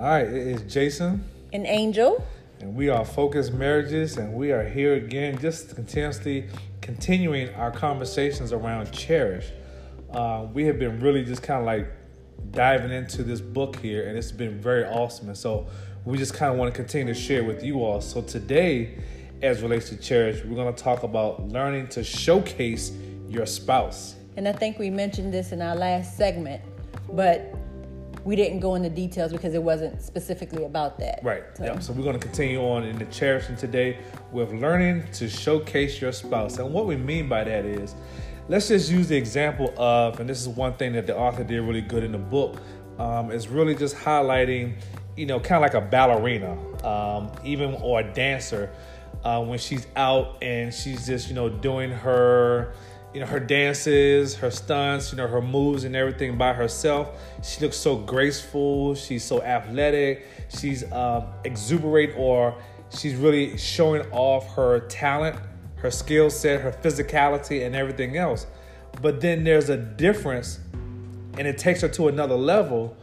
All 0.00 0.06
right, 0.06 0.26
it 0.26 0.34
is 0.34 0.62
Jason, 0.62 1.22
And 1.52 1.66
Angel. 1.66 2.26
and 2.58 2.74
we 2.74 2.88
are 2.88 3.04
Focused 3.04 3.52
Marriages, 3.52 4.16
and 4.16 4.32
we 4.32 4.50
are 4.50 4.66
here 4.66 4.94
again, 4.94 5.36
just 5.38 5.74
continuously 5.74 6.46
continuing 6.80 7.54
our 7.54 7.70
conversations 7.70 8.54
around 8.54 8.90
Cherish. 8.92 9.50
Uh, 10.10 10.46
we 10.54 10.64
have 10.64 10.78
been 10.78 11.00
really 11.00 11.22
just 11.22 11.42
kind 11.42 11.60
of 11.60 11.66
like 11.66 11.92
diving 12.50 12.90
into 12.92 13.22
this 13.22 13.42
book 13.42 13.76
here, 13.76 14.08
and 14.08 14.16
it's 14.16 14.32
been 14.32 14.58
very 14.58 14.84
awesome. 14.86 15.28
And 15.28 15.36
so 15.36 15.66
we 16.06 16.16
just 16.16 16.32
kind 16.32 16.50
of 16.50 16.56
want 16.56 16.72
to 16.72 16.74
continue 16.74 17.12
to 17.12 17.20
share 17.20 17.44
with 17.44 17.62
you 17.62 17.84
all. 17.84 18.00
So 18.00 18.22
today, 18.22 18.96
as 19.42 19.60
relates 19.60 19.90
to 19.90 19.98
Cherish, 19.98 20.42
we're 20.46 20.56
going 20.56 20.74
to 20.74 20.82
talk 20.82 21.02
about 21.02 21.46
learning 21.48 21.88
to 21.88 22.02
showcase 22.02 22.90
your 23.28 23.44
spouse. 23.44 24.14
And 24.38 24.48
I 24.48 24.52
think 24.52 24.78
we 24.78 24.88
mentioned 24.88 25.34
this 25.34 25.52
in 25.52 25.60
our 25.60 25.76
last 25.76 26.16
segment, 26.16 26.62
but 27.12 27.54
we 28.24 28.36
didn't 28.36 28.60
go 28.60 28.74
into 28.74 28.90
details 28.90 29.32
because 29.32 29.54
it 29.54 29.62
wasn't 29.62 30.00
specifically 30.02 30.64
about 30.64 30.98
that. 30.98 31.20
Right. 31.22 31.44
So, 31.54 31.64
Yep. 31.64 31.82
So 31.82 31.92
we're 31.92 32.04
going 32.04 32.18
to 32.18 32.26
continue 32.26 32.60
on 32.60 32.84
in 32.84 32.98
the 32.98 33.06
cherishing 33.06 33.56
today 33.56 33.98
with 34.32 34.52
learning 34.52 35.04
to 35.14 35.28
showcase 35.28 36.00
your 36.00 36.12
spouse. 36.12 36.58
And 36.58 36.72
what 36.72 36.86
we 36.86 36.96
mean 36.96 37.28
by 37.28 37.44
that 37.44 37.64
is, 37.64 37.94
let's 38.48 38.68
just 38.68 38.90
use 38.90 39.08
the 39.08 39.16
example 39.16 39.72
of, 39.76 40.20
and 40.20 40.28
this 40.28 40.40
is 40.40 40.48
one 40.48 40.74
thing 40.74 40.92
that 40.92 41.06
the 41.06 41.16
author 41.16 41.44
did 41.44 41.60
really 41.60 41.80
good 41.80 42.04
in 42.04 42.12
the 42.12 42.18
book, 42.18 42.60
um, 42.98 43.30
is 43.30 43.48
really 43.48 43.74
just 43.74 43.96
highlighting, 43.96 44.74
you 45.16 45.26
know, 45.26 45.40
kind 45.40 45.64
of 45.64 45.72
like 45.72 45.82
a 45.82 45.86
ballerina, 45.86 46.58
um, 46.84 47.30
even 47.44 47.74
or 47.76 48.00
a 48.00 48.12
dancer, 48.12 48.70
uh, 49.24 49.42
when 49.42 49.58
she's 49.58 49.86
out 49.96 50.42
and 50.42 50.72
she's 50.72 51.06
just, 51.06 51.28
you 51.28 51.34
know, 51.34 51.48
doing 51.48 51.90
her 51.90 52.74
you 53.12 53.20
know 53.20 53.26
her 53.26 53.40
dances 53.40 54.36
her 54.36 54.50
stunts 54.50 55.10
you 55.10 55.16
know 55.16 55.26
her 55.26 55.42
moves 55.42 55.84
and 55.84 55.96
everything 55.96 56.38
by 56.38 56.52
herself. 56.52 57.10
She 57.42 57.60
looks 57.60 57.76
so 57.76 57.96
graceful. 57.96 58.94
She's 58.94 59.24
so 59.24 59.42
athletic. 59.42 60.26
She's 60.48 60.90
um, 60.92 61.26
exuberant 61.44 62.14
or 62.16 62.54
she's 62.96 63.14
really 63.14 63.56
showing 63.56 64.02
off 64.12 64.54
her 64.54 64.80
talent 64.88 65.36
her 65.76 65.90
skill 65.90 66.28
set 66.28 66.60
her 66.60 66.72
physicality 66.72 67.64
and 67.64 67.74
everything 67.74 68.16
else. 68.16 68.46
But 69.00 69.20
then 69.20 69.44
there's 69.44 69.70
a 69.70 69.76
difference 69.76 70.60
and 71.38 71.46
it 71.46 71.58
takes 71.58 71.80
her 71.80 71.88
to 71.88 72.08
another 72.08 72.36
level 72.36 72.96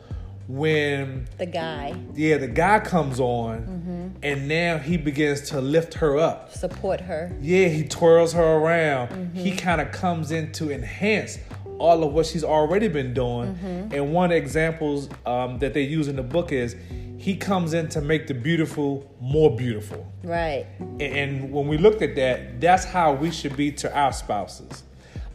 when 0.47 1.27
The 1.37 1.45
guy 1.45 1.93
yeah 2.15 2.37
the 2.37 2.47
guy 2.47 2.79
comes 2.79 3.19
on 3.19 4.15
and 4.23 4.47
now 4.47 4.77
he 4.77 4.97
begins 4.97 5.41
to 5.49 5.59
lift 5.61 5.95
her 5.95 6.17
up 6.17 6.53
support 6.53 7.01
her. 7.01 7.31
yeah, 7.41 7.67
he 7.67 7.83
twirls 7.83 8.33
her 8.33 8.43
around. 8.43 9.35
He 9.35 9.55
kind 9.55 9.81
of 9.81 9.91
comes 9.91 10.31
in 10.31 10.51
to 10.53 10.71
enhance 10.71 11.37
all 11.79 12.03
of 12.03 12.13
what 12.13 12.25
she's 12.25 12.43
already 12.43 12.87
been 12.87 13.13
doing. 13.13 13.89
And 13.93 14.11
one 14.13 14.31
examples 14.31 15.09
um, 15.25 15.59
that 15.59 15.73
they 15.73 15.83
use 15.83 16.07
in 16.07 16.15
the 16.15 16.23
book 16.23 16.51
is 16.51 16.75
he 17.19 17.35
comes 17.35 17.73
in 17.73 17.89
to 17.89 18.01
make 18.01 18.25
the 18.27 18.33
beautiful 18.33 19.11
more 19.19 19.55
beautiful. 19.55 20.11
Right. 20.23 20.65
And- 20.79 21.01
And 21.01 21.51
when 21.51 21.67
we 21.67 21.77
looked 21.77 22.01
at 22.01 22.15
that, 22.15 22.59
that's 22.61 22.85
how 22.85 23.13
we 23.13 23.29
should 23.31 23.55
be 23.57 23.71
to 23.73 23.95
our 23.95 24.13
spouses. 24.13 24.83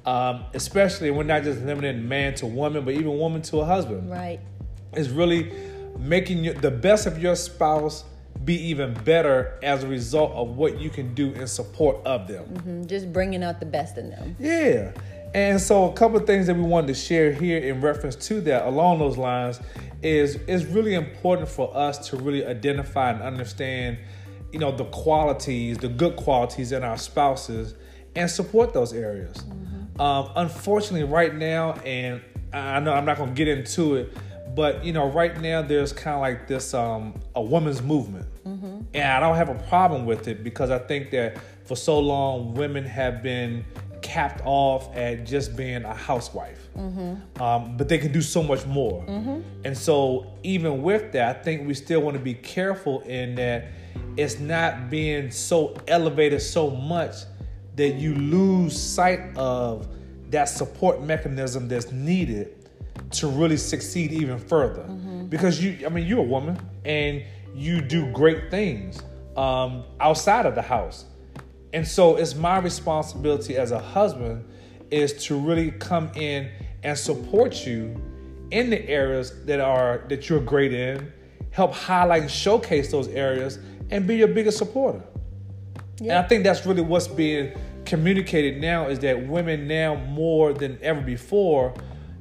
Um, 0.05 0.46
especially 0.55 1.12
we're 1.12 1.22
not 1.22 1.44
just 1.44 1.60
limiting 1.62 2.08
man 2.08 2.34
to 2.36 2.46
woman, 2.46 2.84
but 2.84 2.94
even 2.94 3.16
woman 3.18 3.40
to 3.42 3.58
a 3.60 3.64
husband 3.64 4.10
Right. 4.10 4.40
Is 4.95 5.11
really 5.11 5.53
making 5.98 6.45
your, 6.45 6.55
the 6.55 6.71
best 6.71 7.07
of 7.07 7.19
your 7.19 7.37
spouse 7.37 8.05
be 8.45 8.55
even 8.55 8.95
better 9.05 9.59
as 9.62 9.85
a 9.85 9.87
result 9.87 10.33
of 10.33 10.57
what 10.57 10.81
you 10.81 10.91
can 10.91 11.15
do 11.15 11.33
in 11.33 11.47
support 11.47 11.97
of 12.05 12.27
them. 12.27 12.45
Mhm. 12.47 12.87
Just 12.87 13.13
bringing 13.13 13.43
out 13.43 13.61
the 13.61 13.67
best 13.67 13.98
in 13.98 14.11
them. 14.11 14.37
Yeah. 14.39 14.93
And 15.35 15.61
so 15.61 15.89
a 15.89 15.93
couple 15.93 16.19
of 16.19 16.27
things 16.27 16.47
that 16.47 16.57
we 16.57 16.63
wanted 16.63 16.89
to 16.89 16.95
share 16.95 17.33
here 17.33 17.59
in 17.59 17.81
reference 17.81 18.17
to 18.27 18.41
that 18.43 18.67
along 18.67 18.98
those 18.98 19.17
lines 19.17 19.61
is 20.03 20.39
it's 20.47 20.65
really 20.65 20.95
important 20.95 21.48
for 21.48 21.75
us 21.77 22.09
to 22.09 22.17
really 22.17 22.45
identify 22.45 23.11
and 23.11 23.23
understand, 23.23 23.98
you 24.52 24.58
know, 24.58 24.73
the 24.73 24.85
qualities, 24.86 25.79
the 25.79 25.89
good 25.89 26.17
qualities 26.17 26.73
in 26.73 26.83
our 26.83 26.98
spouses 26.98 27.75
and 28.14 28.31
support 28.31 28.75
those 28.75 28.92
areas. 28.92 29.42
Um, 29.98 30.31
unfortunately, 30.36 31.05
right 31.05 31.35
now, 31.35 31.73
and 31.85 32.20
I 32.52 32.81
know 32.81 32.92
I'm 32.92 33.05
not 33.05 33.17
going 33.17 33.31
to 33.31 33.35
get 33.35 33.48
into 33.48 33.97
it, 33.97 34.13
but 34.55 34.85
you 34.85 34.92
know, 34.92 35.08
right 35.08 35.40
now 35.40 35.63
there's 35.63 35.92
kind 35.92 36.14
of 36.17 36.20
like 36.20 36.46
this 36.46 36.74
um, 36.74 37.14
a 37.35 37.42
women's 37.42 37.83
movement, 37.83 38.27
and 38.95 39.05
I 39.05 39.20
don't 39.20 39.36
have 39.36 39.48
a 39.48 39.55
problem 39.68 40.05
with 40.07 40.29
it 40.29 40.42
because 40.45 40.70
I 40.70 40.79
think 40.79 41.11
that 41.13 41.39
for 41.64 41.77
so 41.77 41.98
long 41.98 42.55
women 42.55 42.85
have 42.85 43.23
been 43.23 43.64
capped 44.02 44.42
off 44.45 44.95
at 44.96 45.24
just 45.24 45.57
being 45.57 45.85
a 45.85 45.95
housewife, 45.95 46.68
um, 47.40 47.77
but 47.77 47.89
they 47.89 47.98
can 47.98 48.13
do 48.13 48.20
so 48.20 48.42
much 48.42 48.67
more. 48.67 49.05
And 49.64 49.77
so, 49.79 50.27
even 50.42 50.83
with 50.83 51.13
that, 51.13 51.36
I 51.36 51.42
think 51.42 51.67
we 51.67 51.74
still 51.74 52.01
want 52.01 52.17
to 52.17 52.23
be 52.23 52.34
careful 52.34 53.01
in 53.02 53.36
that 53.36 53.67
it's 54.17 54.39
not 54.40 54.90
being 54.90 55.30
so 55.30 55.74
elevated 55.89 56.42
so 56.42 56.70
much 56.70 57.14
that 57.77 57.95
you 57.95 58.14
lose 58.14 58.79
sight 58.79 59.20
of 59.36 59.89
that 60.30 60.46
support 60.48 61.02
mechanism 61.02 61.69
that's 61.69 61.92
needed 61.92 62.61
to 63.13 63.27
really 63.29 63.57
succeed 63.57 64.13
even 64.13 64.39
further. 64.39 64.83
Because 65.29 65.63
you, 65.63 65.86
I 65.86 65.89
mean, 65.89 66.07
you're 66.07 66.20
a 66.20 66.23
woman 66.23 66.58
and 66.85 67.23
you 67.55 67.80
do 67.80 68.11
great 68.13 68.51
things 68.51 69.01
um, 69.36 69.85
outside 70.01 70.47
of 70.47 70.55
the 70.55 70.63
house. 70.63 71.07
And 71.73 71.86
so 71.86 72.17
it's 72.17 72.35
my 72.35 72.58
responsibility 72.58 73.57
as 73.57 73.70
a 73.70 73.79
husband 73.79 74.45
is 74.91 75.25
to 75.25 75.39
really 75.39 75.70
come 75.70 76.11
in 76.14 76.51
and 76.83 76.98
support 76.98 77.67
you 77.67 78.01
in 78.51 78.69
the 78.69 78.86
areas 78.89 79.45
that 79.47 79.61
are 79.61 80.05
that 80.08 80.29
you're 80.29 80.41
great 80.41 80.75
in, 80.75 81.11
help 81.51 81.73
highlight 81.73 82.23
and 82.23 82.31
showcase 82.31 82.91
those 82.91 83.08
areas 83.08 83.58
and 83.91 84.07
be 84.07 84.17
your 84.17 84.29
biggest 84.29 84.58
supporter. 84.58 85.02
And 86.01 86.13
I 86.13 86.23
think 86.23 86.45
that's 86.45 86.67
really 86.67 86.83
what's 86.83 87.08
being 87.08 87.52
communicated 87.85 88.61
now 88.61 88.89
is 88.89 88.98
that 89.01 89.27
women 89.27 89.67
now 89.67 89.95
more 89.95 90.52
than 90.52 90.79
ever 90.83 91.01
before 91.01 91.75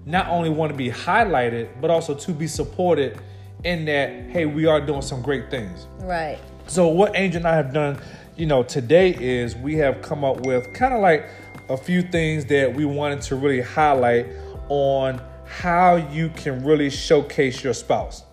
not 0.06 0.28
only 0.28 0.50
want 0.50 0.72
to 0.72 0.78
be 0.78 0.89
highlighted 0.89 1.69
but 1.79 1.89
also 1.89 2.16
to 2.16 2.31
be 2.31 2.47
supported 2.47 3.19
in 3.63 3.85
that 3.85 4.09
hey 4.29 4.45
we 4.45 4.66
are 4.66 4.81
doing 4.81 5.01
some 5.01 5.22
great 5.22 5.50
things. 5.51 5.88
Right. 6.00 6.39
So 6.67 6.88
what 6.88 7.16
Angel 7.16 7.39
and 7.39 7.47
I 7.47 7.56
have 7.56 7.73
done, 7.73 8.00
you 8.38 8.45
know, 8.45 8.63
today 8.63 9.16
is 9.19 9.56
we 9.56 9.75
have 9.75 10.01
come 10.01 10.23
up 10.23 10.45
with 10.45 10.73
kind 10.73 10.94
of 10.94 11.01
like 11.01 11.29
a 11.69 11.78
few 11.78 12.01
things 12.01 12.45
that 12.45 12.73
we 12.73 12.85
wanted 12.85 13.22
to 13.23 13.35
really 13.35 13.62
highlight 13.62 14.28
on 14.69 15.22
how 15.45 15.95
you 15.95 16.29
can 16.29 16.63
really 16.63 16.89
showcase 16.89 17.63
your 17.63 17.73
spouse. 17.73 18.23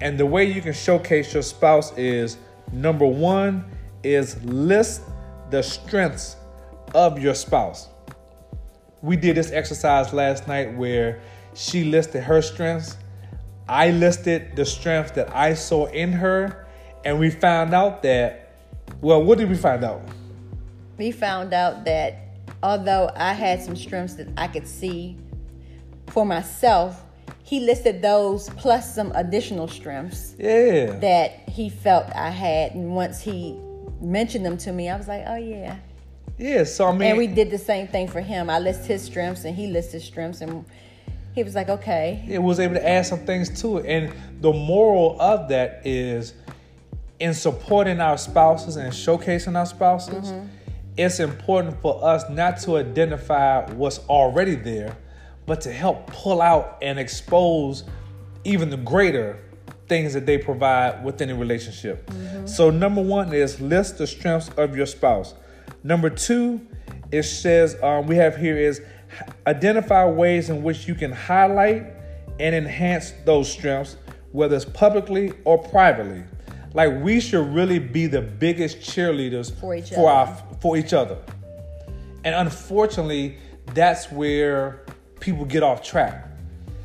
And 0.00 0.18
the 0.18 0.26
way 0.26 0.44
you 0.44 0.60
can 0.60 0.74
showcase 0.74 1.32
your 1.32 1.42
spouse 1.42 1.96
is 1.96 2.36
number 2.72 3.06
one 3.06 3.64
is 4.02 4.42
list 4.44 5.02
the 5.50 5.62
strengths 5.62 6.36
of 6.94 7.18
your 7.18 7.34
spouse. 7.34 7.88
We 9.04 9.16
did 9.16 9.36
this 9.36 9.52
exercise 9.52 10.14
last 10.14 10.48
night 10.48 10.74
where 10.78 11.20
she 11.52 11.84
listed 11.84 12.22
her 12.22 12.40
strengths. 12.40 12.96
I 13.68 13.90
listed 13.90 14.56
the 14.56 14.64
strengths 14.64 15.10
that 15.12 15.34
I 15.36 15.52
saw 15.52 15.84
in 15.86 16.10
her, 16.12 16.66
and 17.04 17.18
we 17.18 17.28
found 17.28 17.74
out 17.74 18.02
that, 18.04 18.56
well, 19.02 19.22
what 19.22 19.36
did 19.36 19.50
we 19.50 19.56
find 19.56 19.84
out? 19.84 20.00
We 20.96 21.10
found 21.10 21.52
out 21.52 21.84
that 21.84 22.16
although 22.62 23.10
I 23.14 23.34
had 23.34 23.62
some 23.62 23.76
strengths 23.76 24.14
that 24.14 24.28
I 24.38 24.48
could 24.48 24.66
see 24.66 25.18
for 26.06 26.24
myself, 26.24 27.04
he 27.42 27.60
listed 27.60 28.00
those 28.00 28.48
plus 28.50 28.94
some 28.94 29.12
additional 29.14 29.68
strengths 29.68 30.34
Yeah. 30.38 30.92
that 31.00 31.46
he 31.50 31.68
felt 31.68 32.06
I 32.14 32.30
had. 32.30 32.72
And 32.74 32.94
once 32.96 33.20
he 33.20 33.58
mentioned 34.00 34.46
them 34.46 34.56
to 34.58 34.72
me, 34.72 34.88
I 34.88 34.96
was 34.96 35.08
like, 35.08 35.24
oh, 35.26 35.36
yeah. 35.36 35.76
Yeah, 36.38 36.64
so 36.64 36.86
I 36.86 36.92
mean, 36.92 37.02
And 37.02 37.18
we 37.18 37.26
did 37.26 37.50
the 37.50 37.58
same 37.58 37.86
thing 37.86 38.08
for 38.08 38.20
him. 38.20 38.50
I 38.50 38.58
list 38.58 38.86
his 38.86 39.02
strengths 39.02 39.44
and 39.44 39.54
he 39.54 39.68
lists 39.68 39.92
his 39.92 40.04
strengths. 40.04 40.40
And 40.40 40.64
he 41.34 41.42
was 41.42 41.54
like, 41.54 41.68
okay. 41.68 42.24
it 42.28 42.38
was 42.38 42.60
able 42.60 42.74
to 42.74 42.88
add 42.88 43.06
some 43.06 43.20
things 43.20 43.60
to 43.62 43.78
it. 43.78 43.86
And 43.86 44.14
the 44.40 44.52
moral 44.52 45.20
of 45.20 45.48
that 45.48 45.82
is 45.84 46.34
in 47.20 47.34
supporting 47.34 48.00
our 48.00 48.18
spouses 48.18 48.76
and 48.76 48.92
showcasing 48.92 49.56
our 49.56 49.66
spouses, 49.66 50.30
mm-hmm. 50.30 50.46
it's 50.96 51.20
important 51.20 51.80
for 51.80 52.04
us 52.04 52.28
not 52.28 52.58
to 52.60 52.76
identify 52.76 53.70
what's 53.72 53.98
already 54.08 54.56
there, 54.56 54.96
but 55.46 55.60
to 55.62 55.72
help 55.72 56.06
pull 56.08 56.42
out 56.42 56.78
and 56.82 56.98
expose 56.98 57.84
even 58.44 58.70
the 58.70 58.76
greater 58.76 59.38
things 59.88 60.14
that 60.14 60.26
they 60.26 60.38
provide 60.38 61.04
within 61.04 61.30
a 61.30 61.34
relationship. 61.34 62.06
Mm-hmm. 62.06 62.46
So, 62.46 62.70
number 62.70 63.02
one 63.02 63.32
is 63.32 63.60
list 63.60 63.98
the 63.98 64.06
strengths 64.06 64.48
of 64.56 64.76
your 64.76 64.86
spouse. 64.86 65.34
Number 65.84 66.10
two, 66.10 66.60
it 67.12 67.22
says 67.24 67.76
um, 67.82 68.06
we 68.06 68.16
have 68.16 68.36
here 68.36 68.56
is 68.56 68.80
identify 69.46 70.04
ways 70.06 70.50
in 70.50 70.62
which 70.62 70.88
you 70.88 70.94
can 70.94 71.12
highlight 71.12 71.84
and 72.40 72.54
enhance 72.54 73.12
those 73.24 73.50
strengths, 73.52 73.96
whether 74.32 74.56
it's 74.56 74.64
publicly 74.64 75.32
or 75.44 75.58
privately. 75.58 76.24
Like 76.72 77.02
we 77.02 77.20
should 77.20 77.46
really 77.54 77.78
be 77.78 78.06
the 78.06 78.22
biggest 78.22 78.78
cheerleaders 78.80 79.54
For 79.60 79.76
each 79.76 79.90
for 79.90 80.10
other. 80.10 80.30
our 80.32 80.56
for 80.60 80.76
each 80.76 80.92
other. 80.92 81.18
And 82.24 82.34
unfortunately, 82.34 83.36
that's 83.74 84.10
where 84.10 84.80
people 85.20 85.44
get 85.44 85.62
off 85.62 85.82
track. 85.82 86.26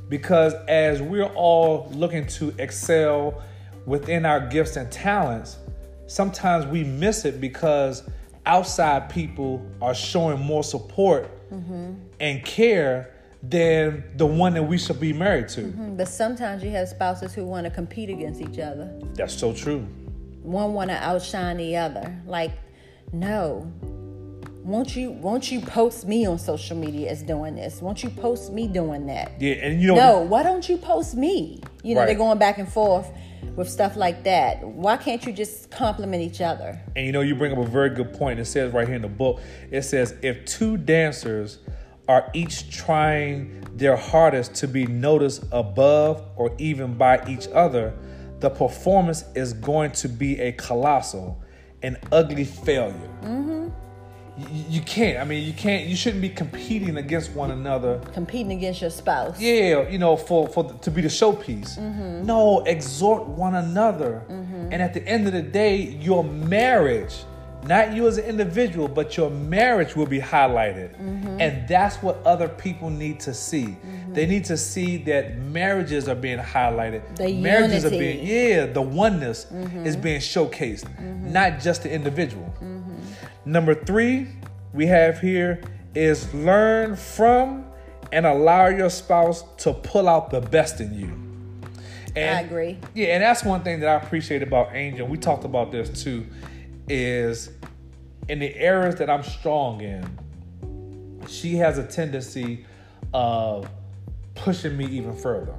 because 0.09 0.53
as 0.67 1.01
we're 1.01 1.31
all 1.35 1.87
looking 1.91 2.25
to 2.25 2.53
excel 2.57 3.41
within 3.85 4.25
our 4.25 4.39
gifts 4.47 4.75
and 4.75 4.91
talents, 4.91 5.57
sometimes 6.07 6.65
we 6.65 6.83
miss 6.83 7.25
it 7.25 7.39
because 7.39 8.03
outside 8.45 9.09
people 9.09 9.65
are 9.81 9.93
showing 9.93 10.39
more 10.39 10.63
support 10.63 11.29
mm-hmm. 11.51 11.93
and 12.19 12.43
care 12.45 13.13
than 13.41 14.03
the 14.17 14.25
one 14.25 14.53
that 14.53 14.63
we 14.63 14.77
should 14.77 14.99
be 14.99 15.13
married 15.13 15.47
to. 15.49 15.61
Mm-hmm. 15.61 15.95
But 15.95 16.07
sometimes 16.07 16.63
you 16.63 16.71
have 16.71 16.89
spouses 16.89 17.33
who 17.33 17.45
want 17.45 17.65
to 17.65 17.71
compete 17.71 18.09
against 18.09 18.41
each 18.41 18.59
other. 18.59 18.91
That's 19.13 19.33
so 19.33 19.53
true. 19.53 19.87
One 20.41 20.73
want 20.73 20.89
to 20.89 20.97
outshine 20.97 21.57
the 21.57 21.77
other. 21.77 22.15
Like, 22.25 22.51
no. 23.13 23.71
Won't 24.63 24.95
you 24.95 25.11
won't 25.11 25.51
you 25.51 25.61
post 25.61 26.05
me 26.05 26.25
on 26.27 26.37
social 26.37 26.77
media 26.77 27.09
as 27.09 27.23
doing 27.23 27.55
this? 27.55 27.81
Won't 27.81 28.03
you 28.03 28.09
post 28.09 28.51
me 28.51 28.67
doing 28.67 29.07
that? 29.07 29.31
Yeah, 29.41 29.53
and 29.53 29.81
you 29.81 29.87
know 29.87 29.95
No, 29.95 30.19
why 30.19 30.43
don't 30.43 30.67
you 30.67 30.77
post 30.77 31.15
me? 31.15 31.61
You 31.83 31.95
know, 31.95 32.01
right. 32.01 32.07
they're 32.07 32.15
going 32.15 32.39
back 32.39 32.57
and 32.57 32.67
forth 32.67 33.09
with 33.55 33.69
stuff 33.69 33.95
like 33.95 34.23
that. 34.23 34.63
Why 34.63 34.97
can't 34.97 35.25
you 35.25 35.31
just 35.31 35.71
compliment 35.71 36.21
each 36.21 36.41
other? 36.41 36.79
And 36.95 37.05
you 37.05 37.11
know, 37.11 37.21
you 37.21 37.35
bring 37.35 37.51
up 37.51 37.57
a 37.57 37.65
very 37.65 37.89
good 37.89 38.13
point. 38.13 38.39
It 38.39 38.45
says 38.45 38.73
right 38.73 38.87
here 38.87 38.95
in 38.95 39.01
the 39.01 39.07
book, 39.07 39.41
it 39.71 39.83
says 39.83 40.15
if 40.21 40.45
two 40.45 40.77
dancers 40.77 41.59
are 42.07 42.29
each 42.33 42.75
trying 42.75 43.65
their 43.75 43.95
hardest 43.95 44.55
to 44.55 44.67
be 44.67 44.85
noticed 44.87 45.43
above 45.51 46.23
or 46.35 46.53
even 46.57 46.95
by 46.95 47.23
each 47.27 47.47
other, 47.49 47.93
the 48.39 48.49
performance 48.49 49.23
is 49.35 49.53
going 49.53 49.91
to 49.91 50.09
be 50.09 50.39
a 50.39 50.51
colossal 50.53 51.41
and 51.81 51.97
ugly 52.11 52.45
failure. 52.45 53.09
Mm-hmm 53.21 53.69
you 54.49 54.81
can't. 54.81 55.19
I 55.19 55.23
mean, 55.23 55.45
you 55.45 55.53
can't. 55.53 55.87
You 55.87 55.95
shouldn't 55.95 56.21
be 56.21 56.29
competing 56.29 56.97
against 56.97 57.31
one 57.31 57.51
another. 57.51 57.99
Competing 58.13 58.51
against 58.51 58.81
your 58.81 58.89
spouse. 58.89 59.39
Yeah, 59.39 59.87
you 59.89 59.97
know, 59.97 60.15
for 60.15 60.47
for 60.47 60.71
to 60.71 60.91
be 60.91 61.01
the 61.01 61.07
showpiece. 61.07 61.77
Mm-hmm. 61.77 62.25
No, 62.25 62.61
exhort 62.65 63.27
one 63.27 63.55
another. 63.55 64.23
Mm-hmm. 64.29 64.69
And 64.71 64.81
at 64.81 64.93
the 64.93 65.05
end 65.07 65.27
of 65.27 65.33
the 65.33 65.41
day, 65.41 65.77
your 65.77 66.23
marriage, 66.23 67.23
not 67.63 67.93
you 67.93 68.07
as 68.07 68.17
an 68.17 68.25
individual, 68.25 68.87
but 68.87 69.17
your 69.17 69.29
marriage 69.29 69.95
will 69.95 70.05
be 70.05 70.19
highlighted. 70.19 70.95
Mm-hmm. 70.95 71.41
And 71.41 71.67
that's 71.67 71.97
what 71.97 72.17
other 72.25 72.47
people 72.47 72.89
need 72.89 73.19
to 73.21 73.33
see. 73.33 73.65
Mm-hmm. 73.65 74.13
They 74.13 74.25
need 74.25 74.45
to 74.45 74.57
see 74.57 74.97
that 74.97 75.37
marriages 75.37 76.07
are 76.07 76.15
being 76.15 76.39
highlighted. 76.39 77.15
The 77.17 77.33
marriages 77.41 77.83
unity. 77.83 77.95
are 77.95 77.99
being 77.99 78.27
yeah, 78.27 78.65
the 78.67 78.81
oneness 78.81 79.45
mm-hmm. 79.45 79.85
is 79.85 79.95
being 79.95 80.21
showcased, 80.21 80.85
mm-hmm. 80.85 81.31
not 81.33 81.59
just 81.59 81.83
the 81.83 81.91
individual. 81.91 82.53
Number 83.49 83.73
three, 83.73 84.27
we 84.73 84.85
have 84.85 85.19
here 85.19 85.59
is 85.95 86.31
learn 86.35 86.95
from 86.95 87.65
and 88.11 88.27
allow 88.27 88.67
your 88.67 88.91
spouse 88.91 89.43
to 89.63 89.73
pull 89.73 90.07
out 90.07 90.29
the 90.29 90.39
best 90.39 90.79
in 90.81 90.93
you. 90.93 91.07
And, 92.15 92.37
I 92.37 92.41
agree. 92.41 92.77
Yeah, 92.93 93.15
and 93.15 93.23
that's 93.23 93.43
one 93.43 93.63
thing 93.63 93.79
that 93.79 93.89
I 93.89 94.05
appreciate 94.05 94.43
about 94.43 94.75
Angel. 94.75 95.07
We 95.07 95.17
talked 95.17 95.45
about 95.45 95.71
this 95.71 96.03
too, 96.03 96.27
is 96.87 97.49
in 98.27 98.37
the 98.37 98.55
areas 98.55 98.97
that 98.97 99.09
I'm 99.09 99.23
strong 99.23 99.81
in, 99.81 100.07
she 101.27 101.55
has 101.55 101.79
a 101.79 101.87
tendency 101.87 102.67
of 103.15 103.67
pushing 104.35 104.77
me 104.77 104.85
even 104.85 105.15
further. 105.15 105.55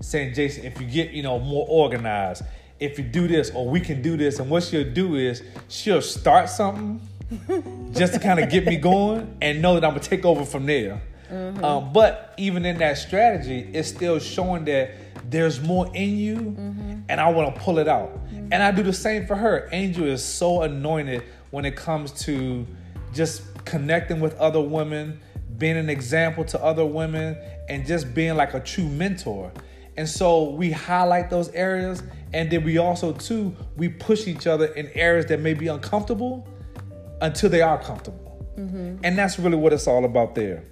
Saying, 0.00 0.34
Jason, 0.34 0.66
if 0.66 0.80
you 0.80 0.86
get, 0.86 1.10
you 1.10 1.24
know, 1.24 1.40
more 1.40 1.66
organized, 1.68 2.44
if 2.82 2.98
you 2.98 3.04
do 3.04 3.28
this 3.28 3.50
or 3.50 3.68
we 3.68 3.80
can 3.80 4.02
do 4.02 4.16
this 4.16 4.40
and 4.40 4.50
what 4.50 4.62
she'll 4.64 4.92
do 4.92 5.14
is 5.14 5.42
she'll 5.68 6.02
start 6.02 6.48
something 6.48 7.00
just 7.92 8.12
to 8.12 8.18
kind 8.18 8.40
of 8.40 8.50
get 8.50 8.66
me 8.66 8.76
going 8.76 9.36
and 9.40 9.62
know 9.62 9.74
that 9.74 9.84
i'm 9.84 9.92
gonna 9.92 10.00
take 10.00 10.24
over 10.24 10.44
from 10.44 10.66
there 10.66 11.00
mm-hmm. 11.30 11.64
um, 11.64 11.92
but 11.92 12.34
even 12.36 12.66
in 12.66 12.76
that 12.78 12.98
strategy 12.98 13.70
it's 13.72 13.88
still 13.88 14.18
showing 14.18 14.64
that 14.64 14.90
there's 15.30 15.60
more 15.60 15.86
in 15.94 16.16
you 16.16 16.36
mm-hmm. 16.36 17.00
and 17.08 17.20
i 17.20 17.30
want 17.30 17.54
to 17.54 17.60
pull 17.60 17.78
it 17.78 17.86
out 17.86 18.10
mm-hmm. 18.26 18.48
and 18.52 18.62
i 18.62 18.72
do 18.72 18.82
the 18.82 18.92
same 18.92 19.26
for 19.26 19.36
her 19.36 19.68
angel 19.70 20.04
is 20.04 20.22
so 20.22 20.62
anointed 20.62 21.22
when 21.52 21.64
it 21.64 21.76
comes 21.76 22.10
to 22.10 22.66
just 23.14 23.42
connecting 23.64 24.18
with 24.18 24.34
other 24.38 24.60
women 24.60 25.20
being 25.58 25.76
an 25.76 25.88
example 25.88 26.44
to 26.44 26.60
other 26.60 26.84
women 26.84 27.36
and 27.68 27.86
just 27.86 28.12
being 28.12 28.34
like 28.34 28.54
a 28.54 28.60
true 28.60 28.88
mentor 28.88 29.52
and 29.96 30.08
so 30.08 30.50
we 30.50 30.70
highlight 30.70 31.30
those 31.30 31.48
areas 31.50 32.02
and 32.32 32.50
then 32.50 32.64
we 32.64 32.78
also 32.78 33.12
too 33.12 33.54
we 33.76 33.88
push 33.88 34.26
each 34.26 34.46
other 34.46 34.66
in 34.66 34.88
areas 34.94 35.26
that 35.26 35.40
may 35.40 35.54
be 35.54 35.68
uncomfortable 35.68 36.46
until 37.20 37.50
they 37.50 37.62
are 37.62 37.80
comfortable. 37.82 38.18
Mm-hmm. 38.56 38.98
and 39.02 39.16
that's 39.16 39.38
really 39.38 39.56
what 39.56 39.72
it's 39.72 39.86
all 39.86 40.04
about 40.04 40.34
there. 40.34 40.64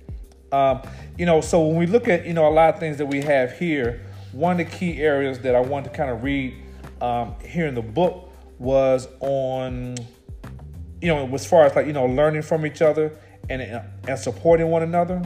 Um, 0.53 0.83
you 1.17 1.27
know 1.27 1.41
so 1.41 1.65
when 1.67 1.77
we 1.77 1.87
look 1.87 2.09
at 2.09 2.27
you 2.27 2.35
know 2.35 2.49
a 2.49 2.51
lot 2.51 2.75
of 2.75 2.81
things 2.81 2.99
that 2.99 3.07
we 3.07 3.23
have 3.23 3.57
here 3.59 4.05
one 4.33 4.61
of 4.61 4.71
the 4.71 4.77
key 4.77 5.01
areas 5.01 5.39
that 5.41 5.55
i 5.55 5.61
wanted 5.61 5.91
to 5.91 5.97
kind 5.97 6.11
of 6.11 6.23
read 6.25 6.55
um, 7.01 7.35
here 7.45 7.67
in 7.67 7.75
the 7.75 7.83
book 7.83 8.31
was 8.59 9.09
on 9.21 9.97
you 11.01 11.09
know 11.09 11.33
as 11.33 11.47
far 11.47 11.65
as 11.65 11.75
like 11.75 11.87
you 11.87 11.93
know 11.93 12.07
learning 12.07 12.43
from 12.43 12.67
each 12.67 12.83
other 12.83 13.17
and 13.49 13.83
and 14.07 14.19
supporting 14.19 14.69
one 14.69 14.83
another. 14.83 15.23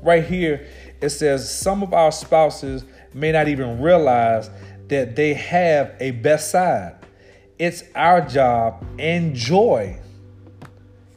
Right 0.00 0.24
here 0.24 0.66
it 1.00 1.10
says 1.10 1.52
some 1.52 1.82
of 1.82 1.92
our 1.92 2.12
spouses 2.12 2.84
may 3.14 3.32
not 3.32 3.48
even 3.48 3.80
realize 3.80 4.50
that 4.88 5.16
they 5.16 5.34
have 5.34 5.94
a 6.00 6.12
best 6.12 6.50
side. 6.50 6.96
It's 7.58 7.84
our 7.94 8.20
job 8.20 8.84
and 8.98 9.34
joy. 9.34 10.00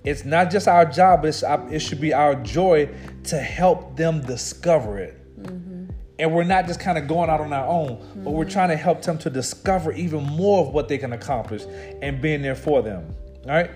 It's 0.03 0.25
not 0.25 0.49
just 0.49 0.67
our 0.67 0.85
job, 0.85 1.25
it's, 1.25 1.43
it 1.43 1.79
should 1.79 2.01
be 2.01 2.13
our 2.13 2.35
joy 2.35 2.89
to 3.25 3.37
help 3.37 3.95
them 3.95 4.21
discover 4.21 4.97
it. 4.97 5.41
Mm-hmm. 5.43 5.91
And 6.17 6.33
we're 6.33 6.43
not 6.43 6.65
just 6.65 6.79
kind 6.79 6.97
of 6.97 7.07
going 7.07 7.29
out 7.29 7.39
on 7.39 7.53
our 7.53 7.67
own, 7.67 7.97
mm-hmm. 7.97 8.23
but 8.23 8.31
we're 8.31 8.49
trying 8.49 8.69
to 8.69 8.75
help 8.75 9.03
them 9.03 9.17
to 9.19 9.29
discover 9.29 9.91
even 9.91 10.23
more 10.23 10.65
of 10.65 10.73
what 10.73 10.87
they 10.87 10.97
can 10.97 11.13
accomplish 11.13 11.63
and 12.01 12.19
being 12.19 12.41
there 12.41 12.55
for 12.55 12.81
them. 12.81 13.15
All 13.45 13.51
right. 13.51 13.71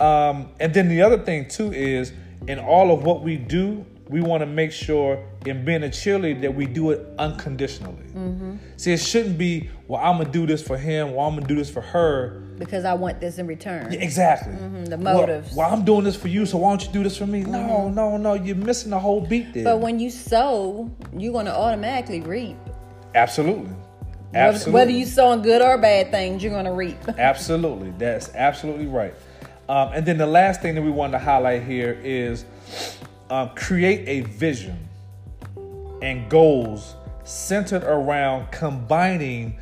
Um, 0.00 0.50
and 0.60 0.72
then 0.72 0.88
the 0.88 1.02
other 1.02 1.18
thing, 1.18 1.48
too, 1.48 1.72
is 1.72 2.12
in 2.46 2.60
all 2.60 2.92
of 2.92 3.02
what 3.02 3.22
we 3.22 3.36
do, 3.36 3.84
we 4.08 4.20
want 4.20 4.40
to 4.40 4.46
make 4.46 4.72
sure 4.72 5.22
in 5.44 5.64
being 5.64 5.84
a 5.84 5.88
cheerleader 5.88 6.40
that 6.42 6.54
we 6.54 6.66
do 6.66 6.90
it 6.90 7.06
unconditionally. 7.18 8.04
Mm-hmm. 8.14 8.56
See, 8.76 8.92
it 8.92 9.00
shouldn't 9.00 9.36
be, 9.38 9.68
well, 9.86 10.00
I'm 10.02 10.18
gonna 10.18 10.30
do 10.30 10.46
this 10.46 10.62
for 10.62 10.78
him, 10.78 11.12
or 11.12 11.26
I'm 11.26 11.34
gonna 11.34 11.46
do 11.46 11.56
this 11.56 11.70
for 11.70 11.80
her 11.80 12.42
because 12.58 12.84
I 12.84 12.94
want 12.94 13.20
this 13.20 13.38
in 13.38 13.46
return. 13.46 13.92
Yeah, 13.92 14.00
exactly. 14.00 14.52
Mm-hmm, 14.54 14.84
the 14.86 14.98
motives. 14.98 15.54
Well, 15.54 15.68
well, 15.68 15.78
I'm 15.78 15.84
doing 15.84 16.04
this 16.04 16.16
for 16.16 16.28
you, 16.28 16.44
so 16.44 16.58
why 16.58 16.70
don't 16.70 16.84
you 16.84 16.92
do 16.92 17.02
this 17.02 17.16
for 17.16 17.26
me? 17.26 17.42
Mm-hmm. 17.42 17.52
No, 17.52 17.88
no, 17.88 18.16
no. 18.16 18.34
You're 18.34 18.56
missing 18.56 18.90
the 18.90 18.98
whole 18.98 19.20
beat 19.20 19.52
there. 19.52 19.64
But 19.64 19.78
when 19.78 20.00
you 20.00 20.10
sow, 20.10 20.90
you're 21.16 21.32
gonna 21.32 21.50
automatically 21.50 22.20
reap. 22.20 22.56
Absolutely. 23.14 23.70
Absolutely. 24.34 24.72
Whether 24.72 24.90
you're 24.90 25.06
sowing 25.06 25.42
good 25.42 25.62
or 25.62 25.78
bad 25.78 26.10
things, 26.10 26.42
you're 26.42 26.52
gonna 26.52 26.74
reap. 26.74 26.98
absolutely. 27.18 27.92
That's 27.96 28.34
absolutely 28.34 28.86
right. 28.86 29.14
Um, 29.68 29.90
and 29.92 30.04
then 30.06 30.18
the 30.18 30.26
last 30.26 30.62
thing 30.62 30.74
that 30.74 30.82
we 30.82 30.90
wanted 30.90 31.12
to 31.12 31.18
highlight 31.18 31.62
here 31.62 31.98
is 32.02 32.44
um, 33.30 33.50
create 33.54 34.08
a 34.08 34.28
vision 34.28 34.88
and 36.02 36.28
goals 36.30 36.94
centered 37.24 37.84
around 37.84 38.50
combining 38.50 39.58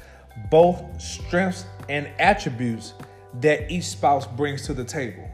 both 0.50 0.82
strengths 1.00 1.64
and 1.88 2.08
attributes 2.18 2.94
that 3.40 3.70
each 3.70 3.84
spouse 3.84 4.26
brings 4.26 4.66
to 4.66 4.74
the 4.74 4.84
table. 4.84 5.28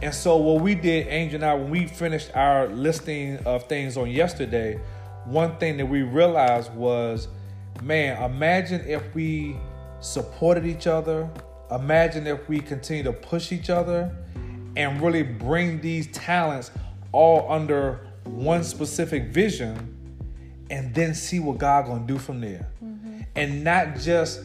And 0.00 0.12
so, 0.12 0.36
what 0.36 0.62
we 0.62 0.74
did, 0.74 1.06
Angel 1.06 1.36
and 1.36 1.44
I, 1.44 1.54
when 1.54 1.70
we 1.70 1.86
finished 1.86 2.34
our 2.34 2.66
listing 2.68 3.38
of 3.46 3.68
things 3.68 3.96
on 3.96 4.10
yesterday, 4.10 4.80
one 5.24 5.56
thing 5.58 5.76
that 5.76 5.86
we 5.86 6.02
realized 6.02 6.74
was 6.74 7.28
man, 7.80 8.22
imagine 8.22 8.82
if 8.86 9.14
we 9.14 9.56
supported 10.00 10.66
each 10.66 10.86
other, 10.86 11.28
imagine 11.70 12.26
if 12.26 12.48
we 12.48 12.60
continue 12.60 13.02
to 13.04 13.12
push 13.12 13.52
each 13.52 13.70
other 13.70 14.14
and 14.76 15.00
really 15.00 15.22
bring 15.22 15.80
these 15.80 16.06
talents 16.08 16.70
all 17.12 17.50
under 17.50 18.06
one 18.24 18.64
specific 18.64 19.28
vision 19.28 19.96
and 20.70 20.94
then 20.94 21.14
see 21.14 21.38
what 21.38 21.58
God 21.58 21.86
gonna 21.86 22.06
do 22.06 22.18
from 22.18 22.40
there. 22.40 22.68
Mm-hmm. 22.82 23.20
And 23.36 23.62
not 23.62 23.96
just 23.98 24.40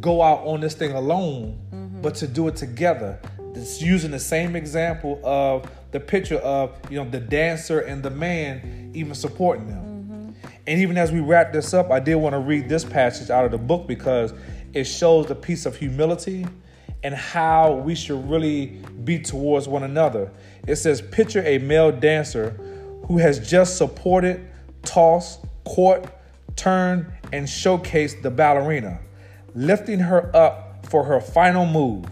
go 0.00 0.22
out 0.22 0.46
on 0.46 0.60
this 0.60 0.74
thing 0.74 0.92
alone, 0.92 1.58
mm-hmm. 1.72 2.02
but 2.02 2.14
to 2.16 2.26
do 2.26 2.48
it 2.48 2.56
together. 2.56 3.18
It's 3.54 3.82
using 3.82 4.10
the 4.10 4.20
same 4.20 4.54
example 4.54 5.20
of 5.24 5.68
the 5.90 5.98
picture 5.98 6.36
of 6.36 6.78
you 6.88 7.02
know 7.02 7.10
the 7.10 7.20
dancer 7.20 7.80
and 7.80 8.02
the 8.02 8.10
man 8.10 8.92
even 8.94 9.14
supporting 9.14 9.66
them. 9.66 9.82
Mm-hmm. 9.82 10.50
And 10.66 10.80
even 10.80 10.98
as 10.98 11.10
we 11.10 11.20
wrap 11.20 11.52
this 11.52 11.74
up, 11.74 11.90
I 11.90 11.98
did 11.98 12.14
want 12.16 12.34
to 12.34 12.38
read 12.38 12.68
this 12.68 12.84
passage 12.84 13.30
out 13.30 13.44
of 13.44 13.50
the 13.50 13.58
book 13.58 13.86
because 13.88 14.32
it 14.72 14.84
shows 14.84 15.26
the 15.26 15.34
piece 15.34 15.66
of 15.66 15.76
humility 15.76 16.46
and 17.02 17.14
how 17.14 17.74
we 17.74 17.94
should 17.94 18.28
really 18.28 18.66
be 19.04 19.18
towards 19.18 19.66
one 19.66 19.82
another. 19.82 20.30
It 20.66 20.76
says, 20.76 21.00
Picture 21.00 21.42
a 21.46 21.58
male 21.58 21.92
dancer 21.92 22.50
who 23.06 23.18
has 23.18 23.48
just 23.48 23.76
supported, 23.76 24.46
tossed, 24.82 25.44
caught, 25.64 26.06
turned, 26.56 27.06
and 27.32 27.46
showcased 27.46 28.22
the 28.22 28.30
ballerina, 28.30 29.00
lifting 29.54 29.98
her 29.98 30.34
up 30.36 30.86
for 30.86 31.04
her 31.04 31.20
final 31.20 31.66
move. 31.66 32.06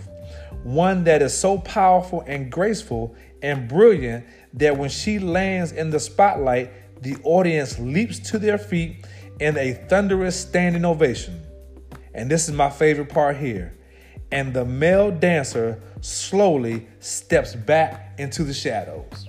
One 0.62 1.04
that 1.04 1.22
is 1.22 1.36
so 1.36 1.58
powerful 1.58 2.22
and 2.26 2.50
graceful 2.50 3.14
and 3.42 3.68
brilliant 3.68 4.26
that 4.54 4.76
when 4.76 4.90
she 4.90 5.18
lands 5.18 5.72
in 5.72 5.90
the 5.90 6.00
spotlight, 6.00 6.72
the 7.02 7.16
audience 7.22 7.78
leaps 7.78 8.18
to 8.30 8.38
their 8.38 8.58
feet 8.58 9.06
in 9.40 9.56
a 9.56 9.72
thunderous 9.88 10.38
standing 10.38 10.84
ovation. 10.84 11.42
And 12.12 12.30
this 12.30 12.48
is 12.48 12.54
my 12.54 12.70
favorite 12.70 13.08
part 13.08 13.36
here. 13.36 13.77
And 14.30 14.52
the 14.52 14.64
male 14.64 15.10
dancer 15.10 15.80
slowly 16.00 16.86
steps 17.00 17.54
back 17.54 18.14
into 18.18 18.44
the 18.44 18.52
shadows. 18.52 19.28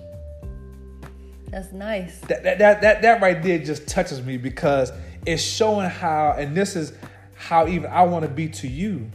That's 1.50 1.72
nice. 1.72 2.20
That, 2.22 2.44
that, 2.44 2.60
that, 2.60 2.82
that, 2.82 3.01
that 3.01 3.22
right 3.22 3.41
there 3.41 3.60
just 3.60 3.88
touches 3.88 4.22
me 4.22 4.38
because 4.38 4.91
it's 5.25 5.41
showing 5.41 5.89
how, 5.89 6.36
and 6.38 6.56
this 6.56 6.75
is 6.75 6.94
how 7.36 7.68
even 7.68 7.89
I 7.89 8.03
want 8.03 8.24
to 8.24 8.29
be 8.29 8.50
to 8.50 8.68
you 8.68 9.10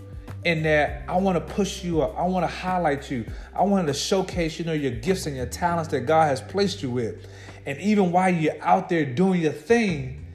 in 0.45 0.63
that 0.65 1.05
I 1.09 1.17
want 1.17 1.37
to 1.37 1.55
push 1.55 1.85
you 1.85 2.03
up. 2.03 2.19
I 2.19 2.25
want 2.25 2.45
to 2.45 2.55
highlight 2.55 3.11
you. 3.11 3.25
I 3.55 3.63
want 3.63 3.87
to 3.87 3.95
showcase, 3.95 4.59
you 4.59 4.65
know, 4.65 4.73
your 4.73 4.91
gifts 4.93 5.27
and 5.27 5.37
your 5.37 5.47
talents 5.47 5.91
that 5.91 6.01
God 6.01 6.27
has 6.27 6.41
placed 6.41 6.83
you 6.83 6.91
with. 6.91 7.27
And 7.67 7.79
even 7.81 8.13
while 8.13 8.31
you're 8.31 8.63
out 8.63 8.89
there 8.89 9.05
doing 9.05 9.41
your 9.41 9.53
thing, 9.53 10.27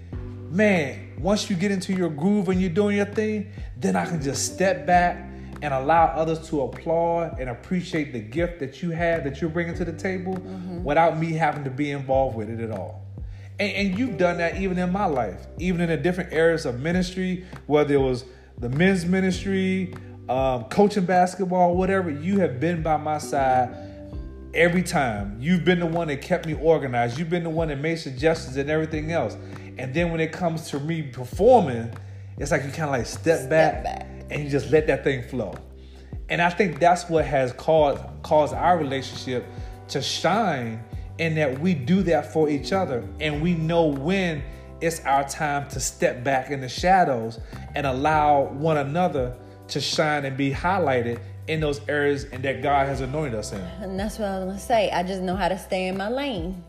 man, 0.49 1.13
once 1.19 1.49
you 1.49 1.55
get 1.55 1.71
into 1.71 1.93
your 1.93 2.09
groove 2.09 2.49
and 2.49 2.59
you're 2.59 2.69
doing 2.71 2.97
your 2.97 3.05
thing, 3.05 3.51
then 3.77 3.95
I 3.95 4.05
can 4.05 4.21
just 4.21 4.53
step 4.53 4.87
back 4.87 5.28
and 5.61 5.73
allow 5.73 6.05
others 6.05 6.47
to 6.49 6.61
applaud 6.61 7.39
and 7.39 7.49
appreciate 7.49 8.13
the 8.13 8.19
gift 8.19 8.59
that 8.59 8.81
you 8.81 8.91
have 8.91 9.23
that 9.23 9.41
you're 9.41 9.49
bringing 9.49 9.75
to 9.75 9.85
the 9.85 9.93
table 9.93 10.35
mm-hmm. 10.35 10.83
without 10.83 11.17
me 11.17 11.33
having 11.33 11.63
to 11.63 11.69
be 11.69 11.91
involved 11.91 12.35
with 12.35 12.49
it 12.49 12.59
at 12.59 12.71
all. 12.71 13.05
And, 13.59 13.73
and, 13.73 13.99
you've 13.99 14.17
done 14.17 14.37
that 14.37 14.55
even 14.61 14.77
in 14.77 14.89
my 14.91 15.05
life, 15.05 15.45
even 15.57 15.81
in 15.81 15.89
the 15.89 15.97
different 15.97 16.31
areas 16.31 16.65
of 16.65 16.79
ministry, 16.79 17.45
whether 17.67 17.93
it 17.93 17.99
was 17.99 18.23
the 18.57 18.69
men's 18.69 19.05
ministry, 19.05 19.93
um, 20.29 20.65
coaching 20.65 21.05
basketball, 21.05 21.75
whatever, 21.75 22.09
you 22.09 22.39
have 22.39 22.59
been 22.59 22.81
by 22.81 22.95
my 22.95 23.17
side 23.17 23.75
every 24.53 24.83
time. 24.83 25.37
You've 25.39 25.65
been 25.65 25.79
the 25.79 25.85
one 25.85 26.07
that 26.07 26.21
kept 26.21 26.45
me 26.45 26.53
organized. 26.53 27.17
You've 27.17 27.29
been 27.29 27.43
the 27.43 27.49
one 27.49 27.67
that 27.67 27.79
made 27.79 27.97
suggestions 27.97 28.55
and 28.55 28.69
everything 28.69 29.11
else. 29.11 29.35
And 29.77 29.93
then 29.93 30.11
when 30.11 30.19
it 30.19 30.31
comes 30.31 30.69
to 30.69 30.79
me 30.79 31.01
performing, 31.01 31.91
it's 32.37 32.51
like 32.51 32.63
you 32.63 32.69
kind 32.69 32.85
of 32.85 32.91
like 32.91 33.05
step, 33.05 33.39
step 33.39 33.49
back, 33.49 33.83
back, 33.83 34.18
and 34.29 34.43
you 34.43 34.49
just 34.49 34.71
let 34.71 34.87
that 34.87 35.03
thing 35.03 35.23
flow. 35.23 35.55
And 36.29 36.41
I 36.41 36.49
think 36.49 36.79
that's 36.79 37.09
what 37.09 37.25
has 37.25 37.53
caused 37.53 38.03
caused 38.23 38.53
our 38.53 38.77
relationship 38.77 39.45
to 39.89 40.01
shine 40.01 40.83
in 41.17 41.35
that 41.35 41.59
we 41.59 41.73
do 41.73 42.03
that 42.03 42.31
for 42.31 42.49
each 42.49 42.71
other 42.71 43.07
and 43.19 43.41
we 43.41 43.53
know 43.53 43.85
when 43.85 44.41
it's 44.81 45.01
our 45.01 45.27
time 45.27 45.67
to 45.69 45.79
step 45.79 46.23
back 46.23 46.51
in 46.51 46.61
the 46.61 46.69
shadows 46.69 47.39
and 47.75 47.85
allow 47.85 48.43
one 48.43 48.77
another 48.77 49.35
to 49.67 49.81
shine 49.81 50.25
and 50.25 50.37
be 50.37 50.51
highlighted 50.51 51.19
in 51.47 51.59
those 51.59 51.81
areas 51.89 52.25
and 52.25 52.43
that 52.43 52.61
God 52.61 52.87
has 52.87 53.01
anointed 53.01 53.35
us 53.35 53.51
in. 53.51 53.59
And 53.59 53.99
that's 53.99 54.19
what 54.19 54.29
I 54.29 54.39
was 54.39 54.45
gonna 54.47 54.59
say. 54.59 54.91
I 54.91 55.03
just 55.03 55.21
know 55.21 55.35
how 55.35 55.47
to 55.47 55.57
stay 55.57 55.87
in 55.87 55.97
my 55.97 56.09
lane. 56.09 56.63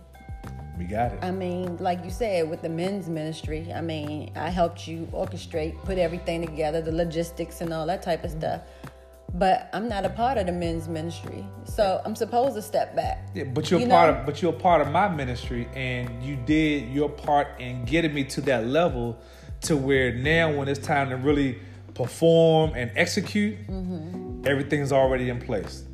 We 0.81 0.87
got 0.87 1.13
it. 1.13 1.19
I 1.21 1.31
mean, 1.31 1.77
like 1.77 2.03
you 2.07 2.11
said, 2.11 2.49
with 2.49 2.63
the 2.63 2.71
men's 2.71 3.07
ministry, 3.07 3.71
I 3.71 3.83
mean, 3.83 4.33
I 4.35 4.49
helped 4.49 4.89
you 4.89 5.07
orchestrate, 5.13 5.77
put 5.85 5.99
everything 5.99 6.41
together, 6.41 6.81
the 6.81 6.91
logistics 6.91 7.61
and 7.61 7.71
all 7.71 7.85
that 7.85 8.03
type 8.03 8.25
of 8.25 8.31
stuff. 8.31 8.63
But 9.35 9.69
I'm 9.75 9.91
not 9.91 10.07
a 10.07 10.09
part 10.09 10.39
of 10.39 10.47
the 10.47 10.53
men's 10.53 10.89
ministry, 10.89 11.45
so 11.65 12.01
I'm 12.03 12.17
supposed 12.17 12.55
to 12.55 12.63
step 12.63 12.97
back. 12.97 13.29
Yeah, 13.35 13.45
but 13.45 13.71
you're 13.71 13.81
you 13.81 13.89
part 13.89 14.15
know? 14.15 14.21
of, 14.21 14.27
but 14.27 14.41
you're 14.41 14.55
a 14.55 14.59
part 14.59 14.81
of 14.81 14.91
my 14.91 15.07
ministry, 15.07 15.69
and 15.75 16.25
you 16.25 16.37
did 16.37 16.89
your 16.89 17.11
part 17.11 17.61
in 17.61 17.85
getting 17.85 18.15
me 18.15 18.25
to 18.25 18.41
that 18.41 18.67
level, 18.67 19.19
to 19.61 19.77
where 19.77 20.15
now 20.15 20.51
when 20.51 20.67
it's 20.67 20.81
time 20.81 21.11
to 21.11 21.17
really 21.19 21.59
perform 21.93 22.73
and 22.75 22.91
execute, 22.97 23.59
mm-hmm. 23.69 24.47
everything's 24.47 24.93
already 24.93 25.29
in 25.29 25.41
place. 25.41 25.85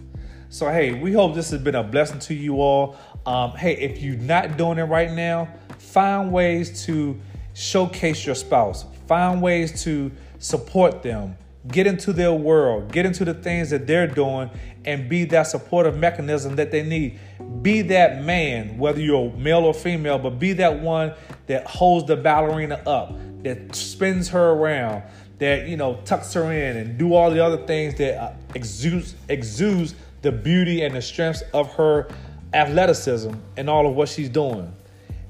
So 0.49 0.71
hey, 0.71 0.93
we 0.93 1.13
hope 1.13 1.35
this 1.35 1.51
has 1.51 1.61
been 1.61 1.75
a 1.75 1.83
blessing 1.83 2.21
to 2.21 2.35
you 2.35 2.61
all. 2.61 2.97
Um, 3.25 3.51
hey, 3.53 3.77
if 3.77 4.01
you're 4.01 4.17
not 4.17 4.57
doing 4.57 4.79
it 4.79 4.85
right 4.85 5.11
now, 5.11 5.49
find 5.79 6.33
ways 6.33 6.85
to 6.87 7.21
showcase 7.55 8.25
your 8.25 8.37
spouse. 8.37 8.85
Find 9.09 9.43
ways 9.43 9.83
to 9.85 10.13
support 10.39 11.03
them. 11.03 11.37
Get 11.69 11.89
into 11.89 12.13
their 12.13 12.33
world. 12.33 12.93
Get 12.93 13.07
into 13.07 13.25
the 13.25 13.35
things 13.35 13.71
that 13.71 13.89
they're 13.89 14.07
doing 14.07 14.51
and 14.85 15.09
be 15.09 15.25
that 15.25 15.45
supportive 15.45 15.97
mechanism 15.97 16.55
that 16.57 16.71
they 16.71 16.85
need. 16.85 17.19
Be 17.63 17.83
that 17.83 18.23
man, 18.23 18.79
whether 18.79 19.01
you're 19.01 19.33
male 19.33 19.65
or 19.65 19.75
female, 19.75 20.19
but 20.19 20.39
be 20.39 20.53
that 20.55 20.81
one 20.81 21.13
that 21.49 21.67
holds 21.67 22.07
the 22.07 22.17
ballerina 22.17 22.81
up, 22.87 23.17
that 23.43 23.75
spins 23.75 24.29
her 24.29 24.51
around, 24.53 25.03
that 25.39 25.69
you 25.69 25.77
know 25.77 26.01
tucks 26.05 26.33
her 26.35 26.53
in 26.53 26.77
and 26.77 26.99
do 26.99 27.15
all 27.15 27.31
the 27.31 27.45
other 27.45 27.67
things 27.67 27.97
that 27.97 28.17
uh, 28.17 28.33
exudes 28.55 29.15
exudes 29.29 29.95
the 30.27 30.33
beauty 30.33 30.83
and 30.83 30.97
the 30.97 31.01
strengths 31.01 31.43
of 31.55 31.73
her 31.75 32.09
athleticism 32.53 33.33
and 33.57 33.71
all 33.71 33.87
of 33.87 33.95
what 33.95 34.09
she's 34.09 34.29
doing. 34.29 34.75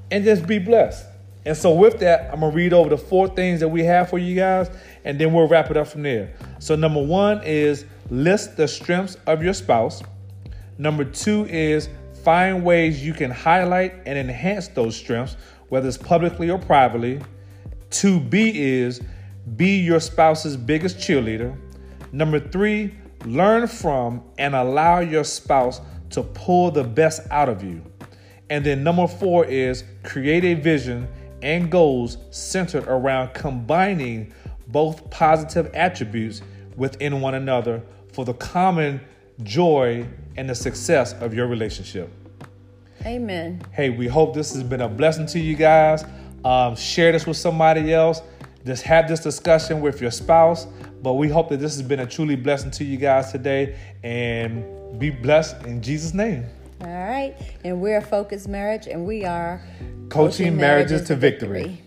And 0.09 0.23
just 0.23 0.47
be 0.47 0.57
blessed. 0.57 1.05
And 1.45 1.55
so 1.55 1.71
with 1.71 1.99
that 1.99 2.33
i'm 2.33 2.39
gonna 2.39 2.53
read 2.53 2.73
over 2.73 2.89
the 2.89 2.97
four 2.97 3.27
things 3.27 3.59
that 3.59 3.67
we 3.67 3.83
have 3.83 4.09
for 4.09 4.17
you 4.17 4.35
guys 4.35 4.69
and 5.05 5.19
then 5.19 5.33
we'll 5.33 5.47
wrap 5.47 5.69
it 5.69 5.77
up 5.77 5.87
from 5.87 6.01
there. 6.01 6.33
So 6.57 6.75
number 6.75 7.01
one 7.01 7.43
is 7.43 7.85
list 8.09 8.57
the 8.57 8.67
strengths 8.67 9.17
of 9.27 9.43
your 9.43 9.53
spouse. 9.53 10.01
Number 10.79 11.05
two 11.05 11.45
is 11.45 11.89
find 12.23 12.65
ways 12.65 13.05
you 13.05 13.13
can 13.13 13.29
highlight 13.29 13.93
and 14.07 14.17
enhance 14.17 14.67
those 14.69 14.95
strengths 14.95 15.37
whether 15.69 15.87
it's 15.87 15.97
publicly 15.97 16.49
or 16.49 16.57
privately. 16.57 17.21
2b 17.91 18.33
is 18.33 18.99
be 19.57 19.77
your 19.77 19.99
spouse's 19.99 20.57
biggest 20.57 20.97
cheerleader. 20.97 21.55
Number 22.11 22.39
three, 22.39 22.95
learn 23.25 23.67
from 23.67 24.23
and 24.37 24.55
allow 24.55 24.99
your 24.99 25.23
spouse 25.23 25.81
to 26.11 26.23
pull 26.23 26.71
the 26.71 26.83
best 26.83 27.21
out 27.31 27.49
of 27.49 27.63
you. 27.63 27.81
And 28.49 28.65
then 28.65 28.83
number 28.83 29.07
four 29.07 29.45
is 29.45 29.83
create 30.03 30.45
a 30.45 30.53
vision 30.53 31.07
and 31.41 31.69
goals 31.71 32.17
centered 32.31 32.87
around 32.87 33.33
combining 33.33 34.33
both 34.67 35.09
positive 35.09 35.69
attributes 35.73 36.41
within 36.75 37.21
one 37.21 37.35
another 37.35 37.81
for 38.13 38.25
the 38.25 38.33
common 38.33 39.01
joy 39.43 40.05
and 40.35 40.49
the 40.49 40.55
success 40.55 41.13
of 41.13 41.33
your 41.33 41.47
relationship. 41.47 42.09
Amen. 43.05 43.61
Hey, 43.71 43.89
we 43.89 44.07
hope 44.07 44.33
this 44.33 44.53
has 44.53 44.63
been 44.63 44.81
a 44.81 44.87
blessing 44.87 45.25
to 45.27 45.39
you 45.39 45.55
guys. 45.55 46.03
Um, 46.43 46.75
share 46.75 47.11
this 47.11 47.25
with 47.25 47.37
somebody 47.37 47.93
else. 47.93 48.21
Just 48.65 48.83
have 48.83 49.07
this 49.07 49.19
discussion 49.19 49.81
with 49.81 50.01
your 50.01 50.11
spouse. 50.11 50.67
But 51.01 51.13
we 51.13 51.29
hope 51.29 51.49
that 51.49 51.57
this 51.57 51.75
has 51.77 51.87
been 51.87 51.99
a 51.99 52.05
truly 52.05 52.35
blessing 52.35 52.71
to 52.71 52.83
you 52.83 52.97
guys 52.97 53.31
today 53.31 53.75
and 54.03 54.99
be 54.99 55.09
blessed 55.09 55.63
in 55.65 55.81
Jesus' 55.81 56.13
name. 56.13 56.45
All 56.81 56.87
right. 56.87 57.35
And 57.63 57.81
we're 57.81 57.97
a 57.97 58.01
focused 58.01 58.47
marriage 58.47 58.87
and 58.87 59.05
we 59.05 59.25
are 59.25 59.61
coaching, 60.09 60.09
coaching 60.09 60.57
marriages, 60.57 60.91
marriages, 60.91 61.07
to 61.07 61.15
victory. 61.15 61.63
victory. 61.63 61.86